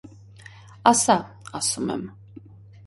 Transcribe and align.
-Ասա, 0.93 1.19
ասում 1.61 1.95
եմ: 1.99 2.09